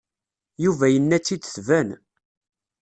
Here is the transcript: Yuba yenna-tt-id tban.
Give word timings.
Yuba 0.63 0.87
yenna-tt-id 0.89 1.43
tban. 1.55 1.89